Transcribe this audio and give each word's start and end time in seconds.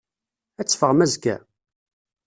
Ad 0.59 0.67
teffɣem 0.67 1.03
azekka? 1.05 1.35